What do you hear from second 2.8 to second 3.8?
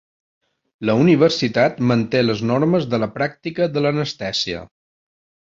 de la pràctica